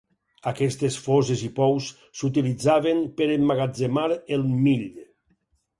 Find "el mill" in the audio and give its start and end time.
4.39-4.87